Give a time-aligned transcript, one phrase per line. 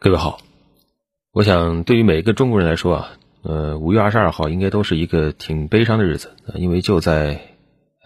[0.00, 0.40] 各位好，
[1.32, 7.40] 我想对于每一个中国人来说啊，呃，五月二十二号应该都是一个挺悲伤的日子，因为就在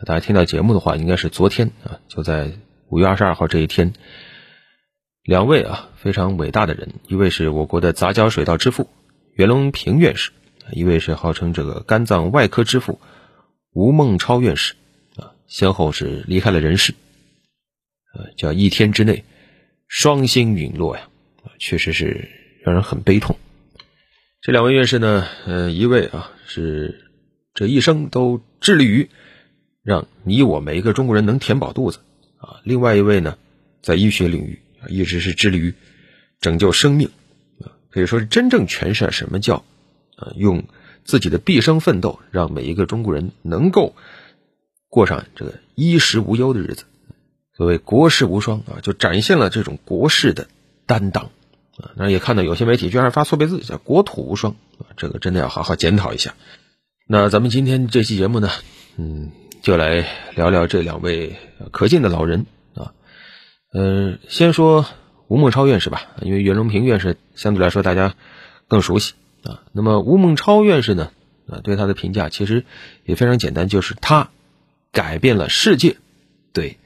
[0.06, 2.50] 大家听到节目的话，应该是昨天啊，就在
[2.88, 3.92] 五月二十二号这一天，
[5.22, 8.88] 两位啊非常伟大的人，一位是我国的杂交水稻之父
[9.34, 10.30] 袁隆平院士，
[10.72, 13.00] 一位是号称这个肝脏外科之父
[13.74, 14.72] 吴孟超院士
[15.16, 16.94] 啊，先后是离开了人世，
[18.14, 19.26] 呃，叫一天之内
[19.88, 21.10] 双星陨落呀。
[21.58, 22.28] 确实是
[22.64, 23.36] 让人很悲痛。
[24.40, 27.10] 这两位院士呢，呃，一位啊是
[27.54, 29.08] 这一生都致力于
[29.82, 32.00] 让你我每一个中国人能填饱肚子
[32.38, 33.38] 啊；另外一位呢，
[33.82, 35.74] 在医学领域啊一直是致力于
[36.40, 37.10] 拯救生命
[37.60, 39.64] 啊，可以说是真正诠释了什么叫
[40.16, 40.64] 啊用
[41.04, 43.94] 自己的毕生奋斗，让每一个中国人能够
[44.88, 46.84] 过上这个衣食无忧的日子。
[47.56, 50.48] 所谓国士无双啊，就展现了这种国士的。
[50.84, 51.30] 担当，
[51.96, 56.34] 那也看到有些媒体居然发错别字，叫“国土无双”啊，这个真的要好好检讨一下。
[57.06, 58.50] 那咱们今天这期节目呢，
[58.96, 59.30] 嗯，
[59.62, 61.36] 就来聊聊这两位
[61.70, 62.94] 可敬的老人啊。
[63.72, 64.86] 呃，先说
[65.28, 68.14] 吴孟超院士吧，因为袁隆平院士相对来说大家
[68.68, 69.62] 更熟悉啊。
[69.72, 71.10] 那么吴孟超院士呢，
[71.48, 72.64] 啊，对他的评价其实
[73.04, 74.30] 也非常简单，就是他
[74.92, 75.96] 改变了世界
[76.52, 76.78] 对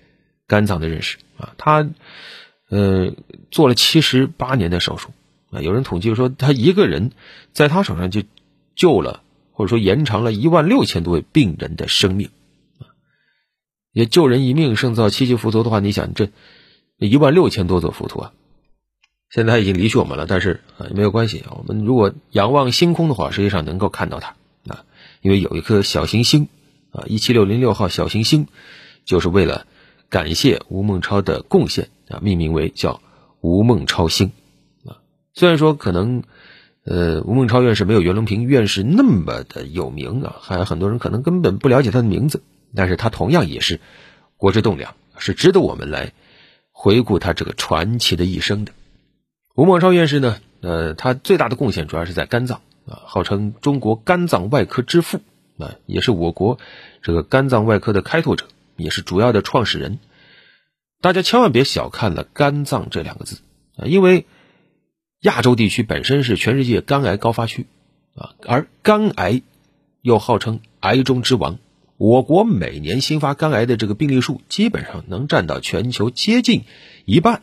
[0.47, 1.87] 肝脏的认识啊，他。
[2.69, 3.13] 呃，
[3.51, 5.11] 做了七十八年的手术
[5.51, 7.13] 啊，有人统计说，他一个人
[7.53, 8.23] 在他手上就
[8.75, 9.23] 救了，
[9.53, 12.31] 或者说延长了一万六千多位病人的生命。
[13.93, 16.29] 也救人一命胜造七级浮屠的话，你想这
[16.99, 18.33] 一万六千多座浮屠啊，
[19.31, 24.35] 现在已经离去我们了，但是啊没有关系，我们如果仰望星空的话，实际上能够看到他
[24.67, 24.85] 啊，
[25.23, 26.49] 因为有一颗小行星
[26.91, 28.49] 啊，一七六零六号小行星，
[29.05, 29.67] 就是为了
[30.11, 31.89] 感谢吴孟超的贡献。
[32.09, 33.01] 啊，命名为叫
[33.41, 34.33] 吴孟超星，
[34.85, 34.99] 啊，
[35.35, 36.23] 虽然说可能，
[36.85, 42.43] 呃，吴孟超院士没有袁隆平院士那么的有名啊，还很多人可能根本不了解他的名字，
[42.75, 43.81] 但是他同样也是
[44.37, 46.13] 国之栋梁，是值得我们来
[46.71, 48.73] 回顾他这个传奇的一生的。
[49.55, 55.21] 吴孟超院士呢，呃，他最大的贡献主要是在肝脏啊，号称中国肝脏外科之父
[55.59, 56.59] 啊，也是我国
[57.03, 59.99] 这个肝脏外科的开拓者，也是主要的创始人。
[61.01, 63.39] 大家千万别小看了肝脏这两个字
[63.77, 64.27] 啊，因为
[65.21, 67.67] 亚洲地区本身是全世界肝癌高发区
[68.15, 69.43] 啊，而肝癌
[70.03, 71.59] 又号称癌中之王，
[71.97, 76.63] 我国每年新发肝癌的这个病例数基本上能占到全球接近
[77.05, 77.43] 一半，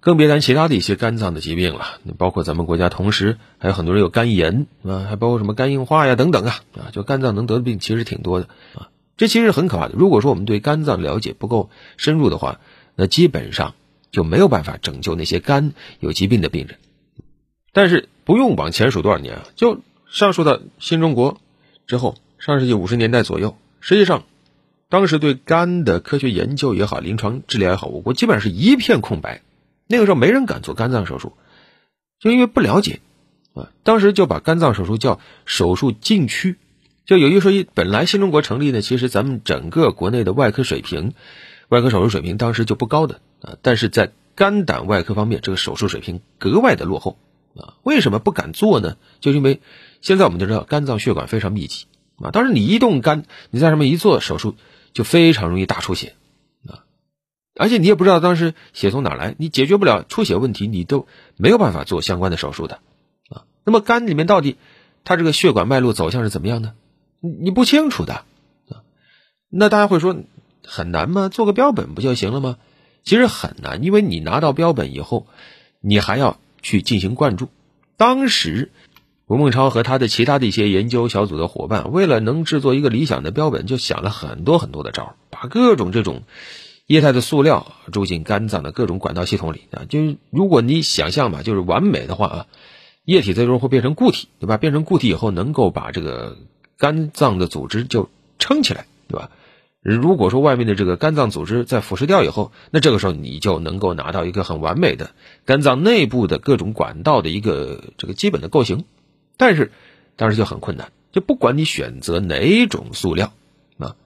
[0.00, 2.00] 更别谈其他的一些肝脏的疾病了。
[2.18, 9.94] 包括咱们国家同时还有很多人有肝炎啊，还包括什么肝硬化呀等等啊啊，就肝脏能得的病其实挺多的啊，这其实很可怕的。
[9.96, 12.60] 如果说我们对肝脏了解不够深入的话，
[12.94, 13.74] 那基本上
[14.10, 16.78] 就没有办法拯救那些肝有疾病的病人，
[17.72, 21.40] 但是不用往前数多少年啊，就上述的新中国
[21.86, 24.24] 之后，上世纪五十年代左右，实际上
[24.90, 29.40] 当时对肝的科学研究也好，临床治疗也好，我国基本上是一片空白。
[29.88, 31.32] 那个时候没人敢做肝脏手术，
[32.20, 33.00] 就因为不了解
[33.54, 33.70] 啊。
[33.82, 36.56] 当时就把肝脏手术叫手术禁区，
[37.06, 41.14] 就有一说一，本来新中国成立呢，其实咱们整个国内的外科水平。
[41.72, 47.16] 外科手术水平当时就不高的啊，但是在肝胆外科方面，这个手术水平格外的落后
[47.56, 47.80] 啊。
[47.82, 48.98] 为什么不敢做呢？
[49.20, 49.62] 就因为
[50.02, 54.54] 现在我们就知道肝脏血管非常密集啊，当时你一动肝，你在上面一做手术，
[54.92, 56.14] 就非常容易大出血
[56.68, 56.84] 啊。
[57.56, 61.06] 而且你也不知道当时血从哪来，你解决不了出血问题，你都
[61.38, 62.80] 没有办法做相关的手术的
[63.30, 63.44] 啊。
[63.64, 64.58] 那么肝里面到底
[65.04, 66.74] 它这个血管脉络走向是怎么样呢？
[67.20, 68.12] 你你不清楚的
[68.68, 68.84] 啊。
[69.48, 70.14] 那大家会说。
[70.66, 71.28] 很难吗？
[71.28, 72.56] 做个标本不就行了吗？
[73.04, 75.26] 其实很难，因为你拿到标本以后，
[75.80, 77.48] 你还要去进行灌注。
[77.96, 78.70] 当时，
[79.26, 86.22] 吴孟超和他的其他的一些研究小组的伙伴，为了能制作一个理想的标本，就想了很多很多的招把各种这种
[86.86, 89.82] 液态的塑料注进肝脏的各种管道系统里啊。
[89.88, 92.46] 就如果你想象嘛，就是完美的话啊，
[93.04, 94.58] 液体最终会变成固体，对吧？
[94.58, 96.36] 变成固体以后，能够把这个
[96.76, 99.30] 肝脏的组织就撑起来，对吧？
[99.82, 105.10] 如果说外面的这个肝脏组织在腐蚀掉以后，那这个时候你就能够拿到一个很完美的
[105.44, 108.84] 肝脏内部的各种管道的一个这个基本的构型，
[109.36, 109.72] 但是
[110.14, 113.32] 当时就很困难，就不管你选择哪种塑料
[113.78, 113.96] 啊，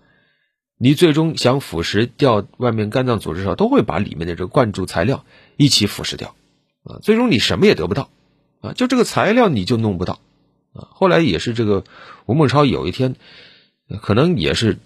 [0.79, 5.27] 你最终想腐蚀掉外面肝脏组织上，都会把里面的这个灌注材料
[5.59, 6.35] 一起腐蚀掉
[6.85, 8.09] 啊，最终你什么也得不到
[8.63, 10.21] 啊，就这个材料你就弄不到
[10.73, 10.89] 啊。
[10.93, 11.85] 后来也是这个
[12.25, 13.15] 吴孟超有一天，
[14.01, 14.79] 可能也是。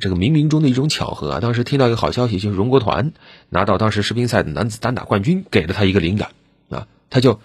[0.00, 1.40] 这个冥冥中的一种巧合啊！
[1.40, 3.12] 当时听到一个好消息，就是荣国团
[3.48, 6.30] 拿到当时世乒赛的男子单打冠军，给了他一个灵感
[6.68, 7.40] 啊，他就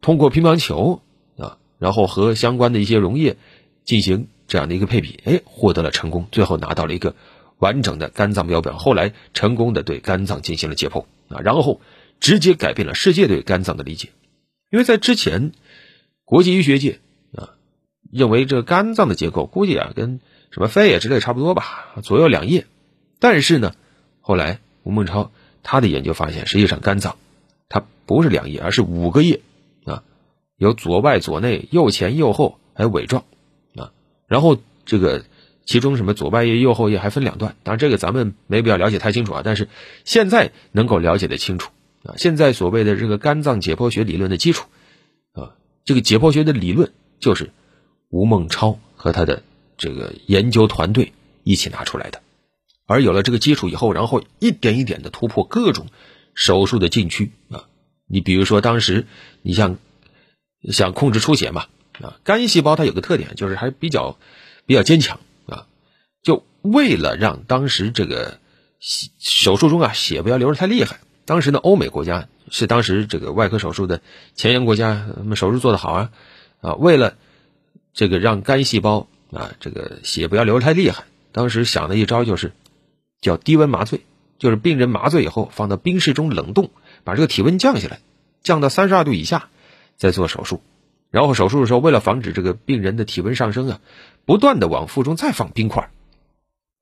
[0.00, 1.00] 通过乒乓球
[1.36, 3.36] 啊，然后和相关的一些溶液
[3.84, 7.14] 进行这样的一个配比，哎，获得了成功，最后拿到了一个
[7.58, 8.78] 完整的肝脏标本。
[8.78, 11.80] 后来成功的对肝脏进行了解剖啊，然后
[12.18, 14.08] 直接改变了世界对肝脏的理解。
[14.70, 15.52] 因为在之前，
[16.24, 17.00] 国际医学界
[17.36, 17.50] 啊
[18.10, 20.20] 认为这肝脏的结构估计啊跟
[20.52, 22.66] 什么肺啊之类差不多吧，左右两叶。
[23.18, 23.74] 但是呢，
[24.20, 25.32] 后来吴孟超
[25.64, 27.16] 他的研究发现，实际上肝脏
[27.68, 29.40] 它不是两叶，而是五个叶
[29.84, 30.04] 啊，
[30.56, 33.24] 有左外、左内、右前、右后，还有尾状
[33.74, 33.90] 啊。
[34.28, 35.24] 然后这个
[35.64, 39.42] 其中什么左外叶、右后叶还分两段，当然这个咱们没必要了解太清楚啊。
[39.44, 39.68] 但是
[40.04, 41.70] 现在能够了解的清楚。
[42.04, 44.66] 啊，现在所谓的这个肝脏解剖学理论的基础，
[45.34, 45.54] 啊，
[45.84, 47.52] 这个解剖学的理论就是
[48.10, 49.44] 吴孟超和他的
[49.82, 51.12] 这个研究团队
[51.42, 52.22] 一起拿出来的。
[52.86, 55.88] 而有了这个基础以后，然后一点一点的突破各种
[56.34, 57.64] 手术的禁区啊。
[58.06, 59.06] 你比如说，当时
[59.42, 59.78] 你像
[60.70, 61.66] 想控制出血嘛，
[62.00, 64.18] 啊，肝细胞它有个特点就是还比较
[64.66, 65.66] 比较坚强啊。
[66.22, 68.38] 就为了让当时这个
[69.18, 71.00] 手术中啊血不要流的太厉害。
[71.24, 74.00] 当时呢，欧美国家是当时这个外科手术的
[74.34, 76.10] 前沿国家，那么手术做得好啊，
[76.60, 77.16] 啊，为了
[77.94, 82.52] 这个让肝细胞啊这个血不要流太厉害，当时想的一招就是
[83.20, 84.02] 叫低温麻醉，
[84.38, 86.70] 就是病人麻醉以后放到冰室中冷冻，
[87.04, 88.00] 把这个体温降下来，
[88.42, 89.48] 降到三十二度以下
[89.96, 90.60] 再做手术，
[91.10, 93.80] 然后手术的时候为了防止这个病人的体温上升啊，
[94.24, 95.90] 不断的往腹中再放冰块。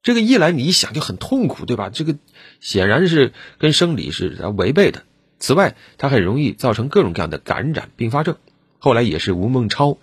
[0.02, 1.90] 这个一来你一想就很痛苦，对吧？
[1.90, 2.16] 这个
[2.58, 5.02] 显然是跟生理是违背的。
[5.38, 8.36] 此外，它很容易造成各种各样的感染并发症。
[8.78, 9.98] 后来也是吴孟超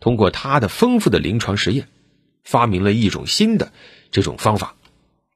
[0.00, 1.88] 通过他的丰富的临床实验，
[2.44, 3.72] 发明了一种新的
[4.10, 4.74] 这种方法，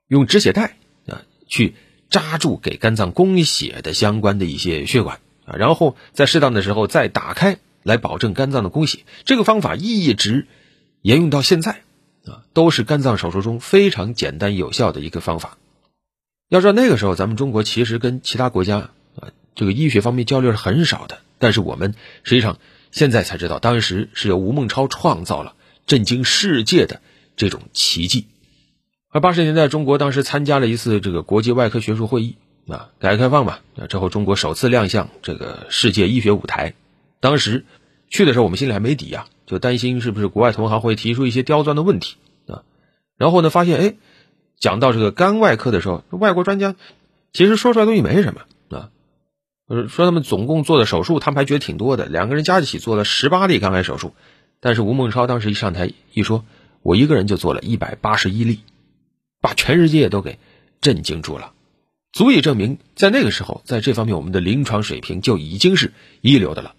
[0.08, 0.76] 用止血带
[1.06, 1.74] 啊去
[2.08, 9.00] 扎住给肝脏供血的相关的一些血管啊，然后在适当的时候再打开，来保证肝脏的供血。
[9.24, 10.46] 这个方法一直
[11.02, 11.82] 沿用到现在。
[12.26, 15.56] 啊，都是肝脏手术中非常简单有效的一个方法。
[16.50, 21.20] 要知道那个时候，咱们中国其实跟其他国家啊，这个医学方面交流是很少的。
[21.38, 22.58] 但是我们实际上
[22.90, 25.54] 现在才知道，当时是由吴孟超创造了
[25.86, 27.00] 震惊世界的
[27.36, 28.26] 这种奇迹。
[29.10, 32.36] 而八十年代，中国当时参加了一次这个国际外科学术会议
[32.68, 36.74] 啊，改革开放嘛，啊之后中国首次亮相这个世界医学舞台。
[37.20, 37.64] 当时
[38.08, 39.26] 去的时候，我们心里还没底呀。
[39.46, 42.14] 就担心是不是国外同行会提出一些刁钻的问题
[42.46, 42.62] 啊？
[43.16, 43.94] 然后呢，发现哎，
[44.60, 46.76] 讲到这个肝外科的时候，外国专家
[47.32, 48.42] 其实说出来东西没什么
[48.78, 48.90] 啊。
[49.88, 54.14] 说他们总共做的手术，他们还觉得挺多的，两个人加一起做了十八例肝癌手术。
[54.60, 56.44] 但是吴孟超当时一上台一说，
[56.82, 58.60] 我一个人就做了一百八十一例，
[59.40, 60.38] 把全世界都给
[60.80, 61.52] 震惊住了，
[62.12, 66.74] 足以证明在那个时候，在这方面我们的临床水平就已经是一流的了。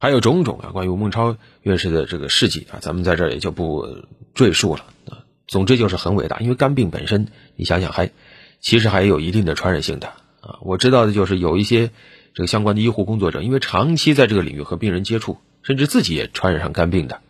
[0.00, 3.86] 还有种种啊，关于吴孟超院士的这个事迹啊，咱们在这儿也就不
[4.34, 5.24] 赘述了啊。
[5.46, 8.10] 总之就是很伟大，因为肝病本身，你想想还
[8.60, 10.08] 其实还有一定的传染性的
[10.40, 10.58] 啊。
[10.62, 11.90] 我知道的就是有一些
[12.34, 17.20] 这个相关的医护工作者，因为长期在这个领域和病人接触，甚至自己也传染上肝病的，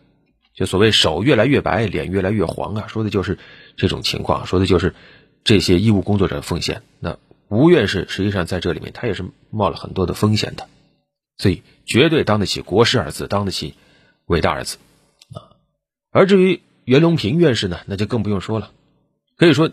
[0.55, 3.39] 就所谓手越来越白，脸越来越黄啊，说的就是
[3.77, 4.95] 这种情况，说的就是
[5.45, 6.83] 这些医务工作者的奉献。
[7.01, 7.19] 那
[7.49, 10.67] 吴院士实际上在这里面，他也是冒了很多的风险的。
[11.37, 13.75] 所以绝对当得起“国师”二字，当得起
[14.27, 14.79] “伟大”二字，
[15.35, 15.53] 啊。
[16.11, 18.71] 而至于袁隆平院士呢，那就更不用说了。
[19.37, 19.71] 可以说，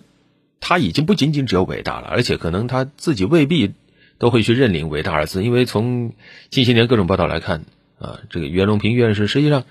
[0.59, 3.73] 他已经不仅仅只有伟大了，而且可能他自己未必
[4.21, 6.13] 都会去认领“伟大”二字，因为从
[6.51, 7.65] 近些年各种报道来看，
[7.97, 9.63] 啊，这个袁隆平院士实际上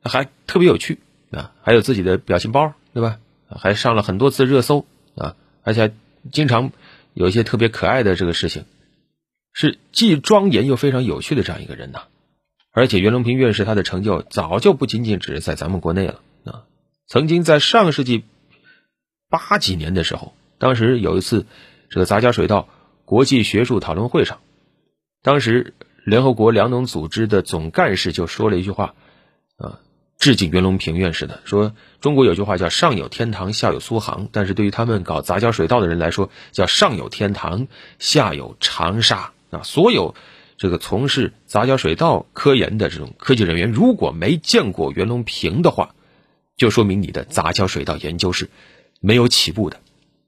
[0.00, 1.00] 还特别有趣
[1.32, 3.18] 啊，还有自己的表情包，对吧？
[3.48, 4.86] 还上了很多次热搜
[5.16, 5.34] 啊，
[5.64, 5.92] 而且还
[6.30, 6.70] 经常
[7.14, 8.64] 有一些特别可爱的这个事情。
[9.52, 12.02] 是既庄严又非常有趣的这样一个人呐，
[12.70, 16.62] 而且袁隆平院士他的成就早就不仅仅只是在咱们国内了啊。
[17.08, 18.22] 曾经在上世纪
[19.28, 21.44] 八几年的时候，当时有一次
[21.90, 22.68] 这个杂交水稻
[23.06, 24.40] 国际学术讨论会上，
[25.22, 28.94] 当时联合国粮农组织的总干事就说了一句话
[29.56, 29.78] 啊，
[30.18, 37.68] 致敬袁隆平院士的，说中国有句话叫上有天堂，下有苏杭，但是对于他们搞杂交水稻的人来说，叫上有天堂，
[38.00, 39.32] 下有长沙。
[39.50, 40.16] 啊，所有
[40.56, 45.94] 这个从事杂交水稻科研的这种科技人员，如果没见过袁隆平的话，
[46.56, 48.50] 就说明你的杂交水稻研究是
[48.98, 49.80] 没有起步的，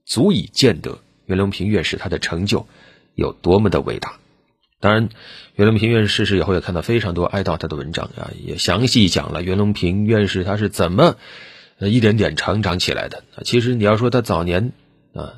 [0.04, 2.66] 足以见得袁隆平院士他的成就
[3.14, 4.16] 有多么的伟大。
[4.80, 5.08] 当然，
[5.54, 11.14] 袁隆平院士逝世以后，也看到非常多哀悼他的文章啊，也详细讲了袁隆平院士他是怎么
[11.78, 13.22] 一点点成长起来的。
[13.44, 14.72] 其实你要说他早年
[15.14, 15.34] 啊，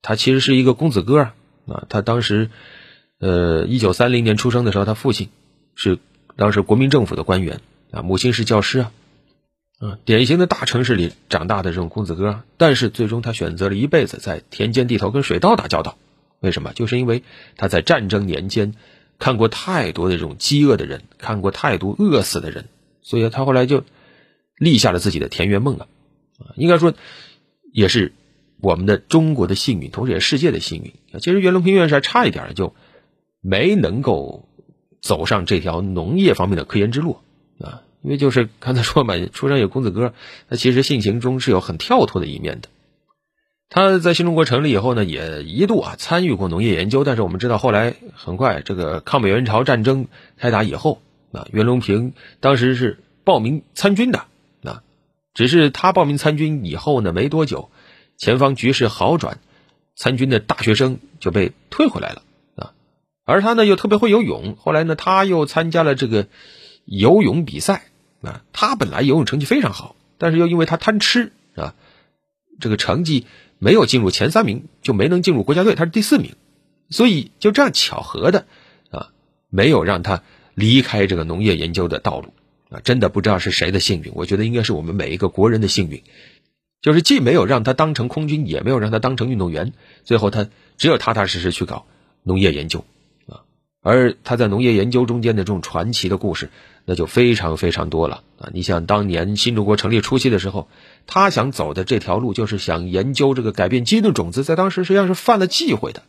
[0.00, 1.32] 他其实是一个公子哥
[1.66, 2.48] 啊，他当时。
[3.24, 5.28] 呃，一九三零年出生的时候，他父亲
[5.76, 6.00] 是
[6.34, 7.60] 当时国民政府的官员
[7.92, 8.92] 啊，母亲是教师啊，
[9.84, 15.98] 嗯，典型的大城市里长大的这种公子哥，但是最终他选择了一辈子在田间地头跟水稻打交道。
[16.38, 16.72] 为什么？
[16.72, 17.24] 就是因为
[17.56, 18.74] 他在战争年间
[19.18, 22.66] 看过太多的这种饥饿的人，看过太多饿死的人，
[23.02, 23.82] 所以他后来就
[24.56, 25.88] 立下了自己的田园梦啊！
[26.54, 26.94] 应该说
[27.72, 28.12] 也是
[28.60, 30.92] 我们的中国的幸运，同时也是世界的幸运！
[31.18, 32.72] 其实袁隆平院士还差一点就
[33.40, 34.48] 没能够
[35.00, 37.18] 走上这条农业方面的科研之路
[37.60, 40.12] 啊，因为就是刚才说嘛，出生有公子哥，
[40.50, 42.68] 他其实性情中是有很跳脱的一面的。
[43.68, 51.00] 他在新中国成立以后呢，也一度啊参与过农业研究，但是我们知道后来很快这个抗美援朝战争开打以后
[51.32, 54.26] 啊，袁隆平当时是报名参军的
[54.62, 54.82] 啊，
[55.32, 57.70] 只是他报名参军以后呢，没多久，
[58.18, 59.38] 前方局势好转，
[59.96, 62.22] 参军的大学生就被退回来了
[62.56, 62.72] 啊，
[63.24, 66.26] 而他呢又特别会游泳，后来呢他又参加了这个
[66.84, 67.84] 游泳比赛
[68.22, 71.74] 啊，他本来游泳成绩非常好，但是又因为他贪吃啊，
[72.60, 73.26] 这个成绩。
[73.64, 76.32] 没有进入前三名，就没能进入国家队，他是第四名，
[76.90, 78.44] 所以就这样巧合的
[78.90, 79.10] 啊，
[79.50, 80.24] 没有让他
[80.56, 82.34] 离开这个农业研究的道路
[82.70, 86.02] 啊，真的不知道是谁的幸运，我觉得应该是我们每一个国人的幸运，
[86.80, 91.86] 就是既没有让他当成空军，也没有让他当成运动员，最后他只有踏踏实实去搞
[92.24, 92.84] 农业研究
[93.28, 93.46] 啊，
[93.80, 96.50] 而他在农业研究中间的这种传奇的故事。
[96.84, 98.50] 那就非常非常多了啊！
[98.52, 100.68] 你想当年新中国成立初期的时候，
[101.06, 106.02] 他想走的这条路就是想研究这个改变基因的种子，在当时实际上是犯了忌讳的。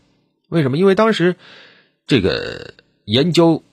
[0.49, 0.77] 为什么？
[0.77, 1.35] 因为当时
[2.07, 2.73] 这个
[3.05, 3.63] 研究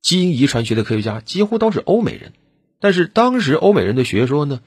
[0.00, 2.32] 基因遗传学的科学家几乎都是欧美人，
[2.78, 4.60] 但是当时欧美人的学说呢，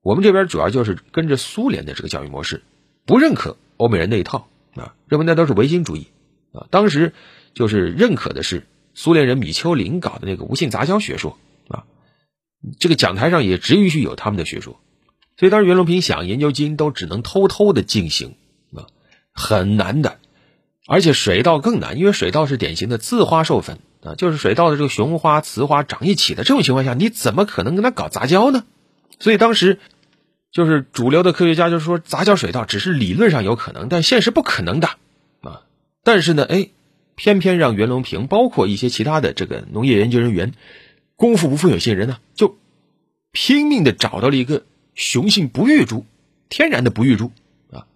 [0.00, 2.62] 我们这边主要就是跟着苏联的这个教育模式，
[3.04, 6.06] 不认可欧美人那一套啊，认为那都是唯心主义
[6.52, 6.66] 啊。
[6.70, 7.12] 当时
[7.52, 8.62] 就是认可的是。
[8.98, 11.38] 苏联人米丘林搞的那个无性杂交学说
[11.68, 11.84] 啊，
[12.80, 14.80] 这个讲台上也只允许有他们的学说，
[15.36, 18.36] 所以当时袁隆平想研究基因都只能偷偷的进行
[18.74, 18.88] 啊，
[19.34, 20.18] 很难的，
[20.88, 28.64] 而且水稻更难，因为水稻是典型的自花授粉啊，就是水稻的这个雄花雌花长一起的这种情况下，你怎么可能跟它搞杂交呢？
[29.20, 29.78] 所以当时
[30.50, 34.88] 就是主流的科学家就说杂交水稻只是理论上有可能，但现实不可能的
[35.42, 35.64] 啊。
[36.02, 36.70] 但是呢，哎。
[37.16, 40.52] 偏偏让袁隆平，包括一些其他的这个农业研究人员，
[41.16, 42.58] 功夫不负有心人呢，就
[43.32, 46.04] 拼命的找到了一个雄性不育株，
[46.50, 47.32] 天然的不育株
[47.72, 47.86] 啊，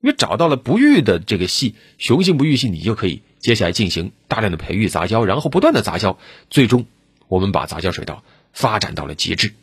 [0.00, 6.18] 因为找到了不育的这个系，雄性不育系，你就可以接下来进行大量的培育杂交，然后不断的杂交，
[6.48, 6.86] 最终
[7.26, 9.54] 我们把杂交水稻发展到了极致。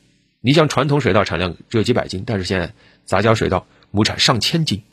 [0.41, 2.73] 你像传统水稻产量只有几百斤，但是现在
[3.05, 4.83] 杂交水稻亩产上千斤，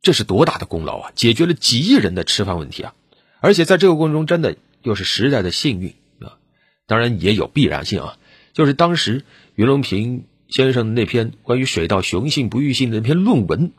[0.00, 1.12] 这是多大的功劳啊！
[1.14, 2.94] 解决了几亿人的吃饭问题啊！
[3.44, 6.38] 而且在这个过程中，真的又是时代的幸运啊！
[6.86, 8.16] 当然也有必然性啊，
[8.54, 9.22] 就是当时
[9.54, 13.72] 袁隆平先生的那篇关于水稻雄性不育性的那篇论文，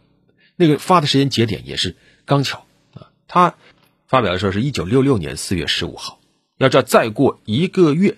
[0.55, 1.95] 那个发的时间节点也是
[2.25, 3.09] 刚巧啊。
[3.27, 3.55] 他
[4.07, 6.19] 发表的时候是一九六六年四月十五号，
[6.59, 8.17] 要知道再过一个月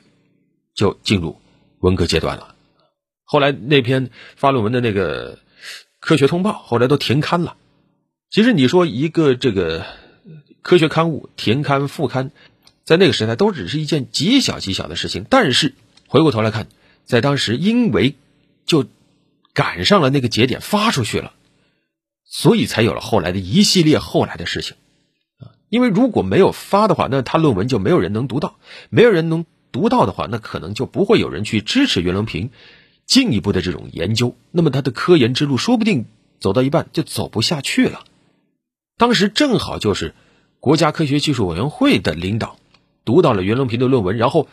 [0.75, 1.39] 就进入
[1.79, 2.55] 文革阶段了。
[3.23, 5.37] 后来那篇发论文的那个
[6.01, 7.55] 《科学通报》后来都停刊了。
[8.29, 9.85] 其实你说一个这个。
[10.61, 12.31] 科学刊物田刊副刊，
[12.83, 15.25] 在那个时代都只是一件极小极小的事情。
[15.29, 15.73] 但是
[16.07, 16.67] 回过头来看，
[17.05, 18.15] 在当时因为
[18.65, 18.85] 就
[19.53, 21.31] 赶上了那个节点发出去了，
[22.25, 24.75] 所以才有了后来的一系列后来的事情
[25.39, 25.55] 啊。
[25.69, 28.59] 因为如果没有发的话，那他论文就没有人能读到，
[28.89, 32.51] 没有人能读到的话，那可能就不会有人去支持袁隆平
[33.05, 34.35] 进一步的这种研究。
[34.51, 36.05] 那么他的科研之路说不定
[36.39, 38.03] 走到一半就走不下去了。
[38.97, 40.13] 当时正好就是。
[40.67, 42.57] 国家科学技术委员会的领导
[43.05, 44.50] 读到了袁隆平的论文，然后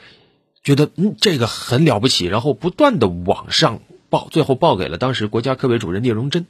[0.62, 3.80] 觉得嗯这个很了不起，然后不断的往上
[4.10, 6.46] 报，最后报给了当时国家科委主任聂荣臻，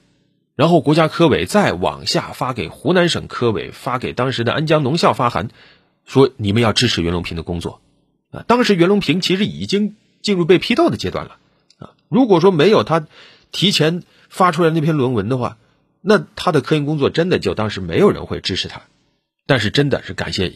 [0.55, 5.49] 然后国家科委再往下发给湖南省科委，发给当时的安江农校发函，
[6.05, 7.81] 说你们要支持袁隆平的工作
[8.33, 8.45] 啊。
[8.47, 11.39] 当时袁隆平其实已经进入被批斗的阶段了
[11.79, 11.97] 啊。
[12.11, 13.07] 如果说没有他
[13.51, 15.57] 提前发出来那篇论文的话，
[16.03, 18.83] 那他的科研工作真的就当时没有人会支持他。
[19.47, 20.55] 但是真的是感谢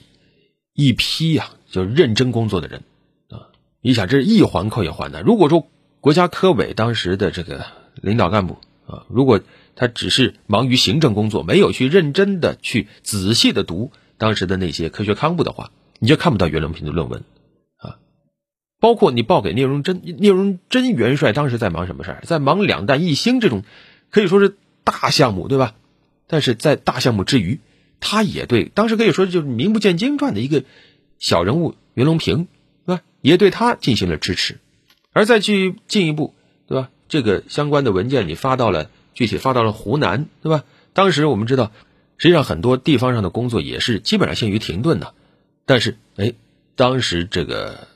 [0.73, 2.83] 一批呀，就认真工作的人
[3.28, 3.49] 啊！
[3.83, 5.23] 你想，这是一环扣一环的。
[5.23, 5.66] 如果说
[6.00, 9.40] 国家科委当时的这个领导干部啊，如果
[9.76, 17.25] 他只是忙于行政工作，没有去认真的去仔细的读当时的那些科学刊物的话，你就看不到袁隆平的论文
[17.76, 17.99] 啊。
[18.80, 22.23] 包括你报给聂荣臻，聂荣臻元帅当时在忙什么事儿？
[22.25, 23.64] 在忙两弹一星这种
[24.11, 25.75] 可以说是大项目，对吧？
[26.26, 27.61] 但是在大项目之余。
[28.00, 30.64] 他也对当时可以说就是名不见经传的一个
[31.19, 32.47] 小人物袁隆平，
[32.87, 33.02] 对吧？
[33.21, 33.37] 也。
[33.37, 34.59] 对他进行了支持。
[35.12, 36.35] 而再去进一步，
[36.67, 36.90] 对吧？
[37.09, 40.64] 这个相关的文件你发到了，具体发到了湖南，对吧？
[40.93, 41.73] 当时我们知道，
[42.17, 45.14] 实际上很多地方上的工作也是基本上陷于停顿的。
[45.64, 46.35] 但是，哎，
[46.75, 47.88] 当时这个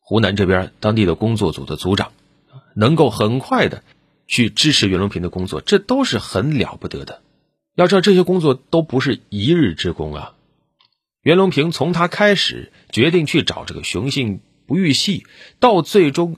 [0.00, 2.12] 湖南这边当地的工作组的组长，
[2.74, 3.82] 能够很快的
[4.26, 7.21] 去支持袁隆平的工作，这都是很了不得的。
[7.74, 10.34] 要知道，这些工作都不是一日之功啊。
[11.22, 15.24] 袁隆平从他开始决定去找这个雄性不育系，
[15.60, 16.36] 到最终。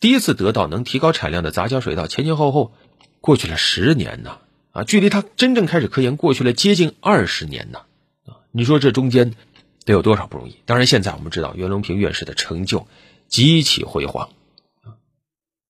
[0.00, 2.72] 第一次得到能提高产量的杂交水稻，前前后后
[3.20, 4.38] 过去了十年呢，
[4.72, 7.82] 啊，距离他真正开始科研过去了接近二十年呢，
[8.26, 9.34] 啊，你说这中间
[9.84, 10.56] 得有多少不容易？
[10.66, 12.88] 当然，现在我们知道袁隆平院士的成就
[13.28, 14.30] 极其辉煌，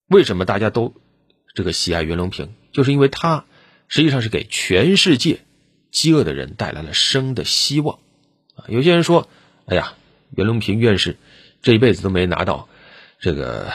[0.09, 0.95] 为什么大家都
[1.55, 2.55] 这个喜爱袁隆平？
[2.73, 3.45] 就是因为他
[3.93, 5.41] 实际上是给全世界
[5.91, 7.99] 饥饿的人带来了生的希望，
[8.55, 9.29] 啊，有些人说，
[9.67, 9.93] 哎呀，
[10.35, 11.19] 袁隆平院士
[11.61, 12.71] 这一辈子都没拿到
[13.21, 13.71] 这个。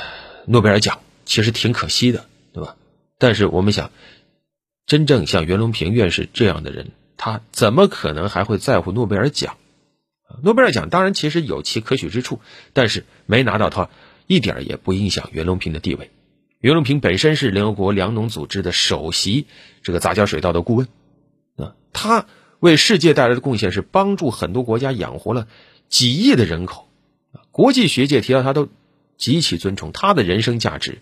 [0.47, 2.77] 诺贝尔奖其实挺可惜的，对吧？
[3.19, 3.91] 但是我们想，
[4.87, 9.57] 真正像袁隆平院士这样的人，他怎么可能还会在乎诺贝尔奖？
[10.41, 12.39] 诺贝尔奖当然其实有其可取之处，
[12.73, 13.91] 但是没拿到它，
[14.25, 16.09] 一点也不影响袁隆平的地位。
[16.59, 19.47] 袁隆平本身是联合国粮农组织的首席
[19.83, 20.87] 这个杂交水稻的顾问，
[21.55, 22.25] 啊，他
[22.59, 25.47] 为世界带来的贡献是帮助很多国家养活了
[25.89, 26.89] 几亿的人口，
[27.51, 28.69] 国际学界提到他都。
[29.19, 30.99] 极其尊崇他的人生价值，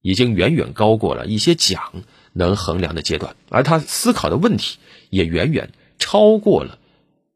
[0.00, 1.92] 已经远远高过了一些奖
[2.32, 4.78] 能衡量的阶段，而他思考的问题
[5.10, 6.78] 也远远超过了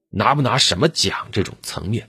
[0.08, 2.08] 拿不拿什么奖这种层面。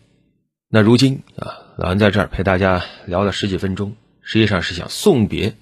[0.70, 3.98] 那如今啊，老安在这儿陪大家聊了十几分钟，
[4.32, 5.56] 实际上是想送别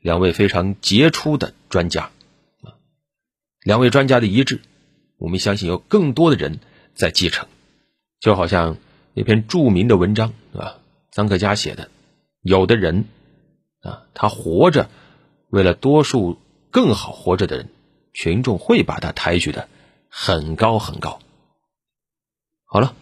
[0.00, 2.12] 两位非常杰出的专家
[2.62, 2.78] 啊，
[3.64, 4.60] 两位专家的遗志，
[5.18, 6.60] 我们相信有更多的人
[6.94, 7.48] 在继承，
[8.20, 8.76] 就好像
[9.12, 10.78] 那篇著名的文章啊。
[11.12, 11.90] 臧克家写的，
[12.42, 13.06] 有的人
[13.80, 14.88] 啊，他活着，
[15.48, 16.38] 为了多数
[16.70, 17.70] 更好活着的人，
[18.14, 19.68] 群众会把他抬举的
[20.08, 21.18] 很高很高。
[22.66, 22.94] 好了，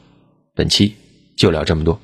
[0.54, 0.96] 本期
[1.36, 2.00] 就聊这么多。